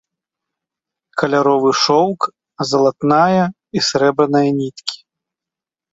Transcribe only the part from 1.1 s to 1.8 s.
Каляровы